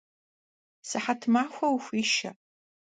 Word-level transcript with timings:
Сыхьэт 0.87 1.21
махуэ 1.33 1.67
ухуишэ! 1.75 2.29